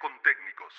[0.00, 0.72] Con Técnicos.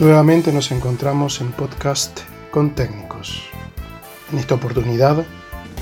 [0.00, 2.18] Nuevamente nos encontramos en podcast
[2.50, 3.48] con técnicos.
[4.32, 5.24] En esta oportunidad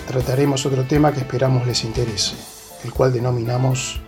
[0.06, 2.36] trataremos otro tema que esperamos les interese,
[2.84, 4.02] el cual denominamos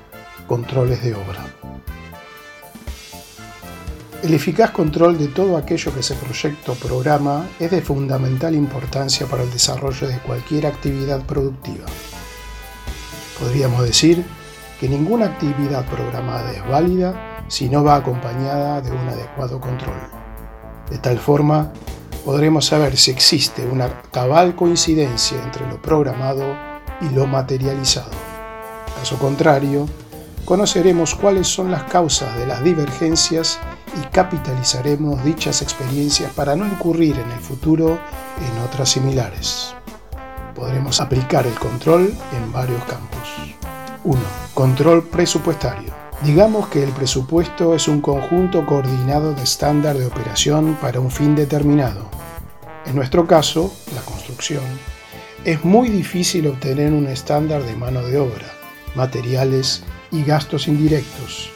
[0.46, 1.46] controles de obra.
[4.20, 9.26] El eficaz control de todo aquello que se proyecta o programa es de fundamental importancia
[9.26, 11.86] para el desarrollo de cualquier actividad productiva.
[13.38, 14.24] Podríamos decir
[14.80, 20.00] que ninguna actividad programada es válida si no va acompañada de un adecuado control.
[20.90, 21.72] De tal forma,
[22.24, 26.56] podremos saber si existe una cabal coincidencia entre lo programado
[27.00, 28.10] y lo materializado.
[28.98, 29.86] Caso contrario,
[30.48, 33.58] conoceremos cuáles son las causas de las divergencias
[34.00, 37.98] y capitalizaremos dichas experiencias para no incurrir en el futuro
[38.40, 39.74] en otras similares.
[40.54, 43.28] Podremos aplicar el control en varios campos.
[44.04, 44.18] 1.
[44.54, 45.92] Control presupuestario.
[46.22, 51.36] Digamos que el presupuesto es un conjunto coordinado de estándar de operación para un fin
[51.36, 52.08] determinado.
[52.86, 54.64] En nuestro caso, la construcción,
[55.44, 58.50] es muy difícil obtener un estándar de mano de obra,
[58.94, 61.50] materiales y gastos indirectos.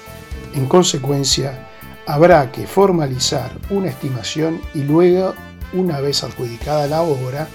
[0.54, 1.68] En consecuencia,
[2.06, 5.34] habrá que formalizar una estimación y luego,
[5.72, 7.48] una vez adjudicada la obra,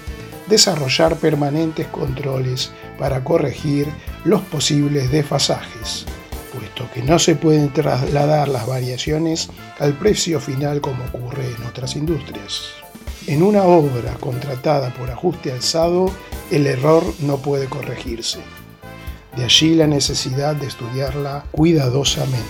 [0.48, 3.86] desarrollar permanentes controles para corregir
[4.24, 6.06] los posibles desfasajes
[6.58, 11.96] puesto que no se pueden trasladar las variaciones al precio final como ocurre en otras
[11.96, 12.62] industrias.
[13.26, 16.10] En una obra contratada por ajuste alzado,
[16.50, 18.40] el error no puede corregirse.
[19.38, 22.42] De allí la necesidad de estudiarla cuidadosamente.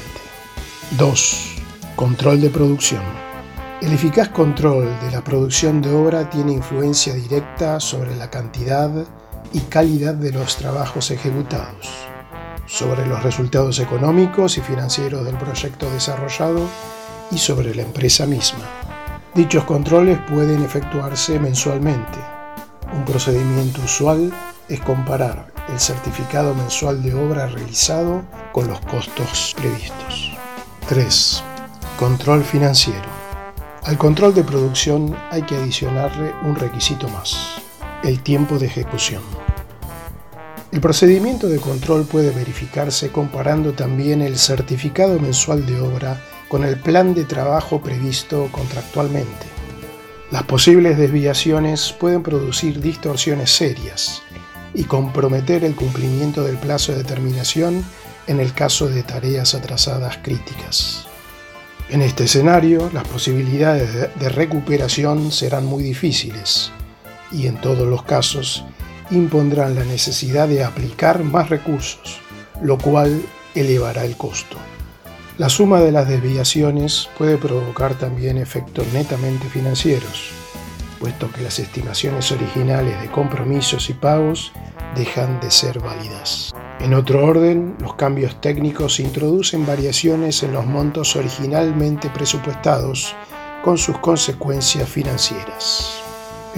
[0.99, 1.57] 2.
[1.95, 3.03] Control de producción.
[3.81, 8.91] El eficaz control de la producción de obra tiene influencia directa sobre la cantidad
[9.53, 12.09] y calidad de los trabajos ejecutados
[12.69, 16.69] sobre los resultados económicos y financieros del proyecto desarrollado
[17.31, 18.65] y sobre la empresa misma.
[19.35, 22.19] Dichos controles pueden efectuarse mensualmente.
[22.95, 24.33] Un procedimiento usual
[24.69, 30.33] es comparar el certificado mensual de obra realizado con los costos previstos.
[30.89, 31.43] 3.
[31.99, 33.19] Control financiero.
[33.85, 37.61] Al control de producción hay que adicionarle un requisito más,
[38.03, 39.23] el tiempo de ejecución.
[40.71, 46.79] El procedimiento de control puede verificarse comparando también el certificado mensual de obra con el
[46.79, 49.47] plan de trabajo previsto contractualmente.
[50.31, 54.23] Las posibles desviaciones pueden producir distorsiones serias
[54.75, 57.85] y comprometer el cumplimiento del plazo de terminación
[58.27, 61.07] en el caso de tareas atrasadas críticas.
[61.91, 66.71] En este escenario, las posibilidades de recuperación serán muy difíciles
[67.33, 68.65] y en todos los casos
[69.11, 72.21] impondrán la necesidad de aplicar más recursos,
[72.61, 73.23] lo cual
[73.55, 74.59] elevará el costo.
[75.39, 80.33] La suma de las desviaciones puede provocar también efectos netamente financieros,
[80.99, 84.53] puesto que las estimaciones originales de compromisos y pagos
[84.97, 86.55] dejan de ser válidas.
[86.81, 93.15] En otro orden, los cambios técnicos introducen variaciones en los montos originalmente presupuestados
[93.65, 96.08] con sus consecuencias financieras.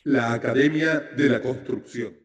[0.03, 2.17] La Academia de la Construcción.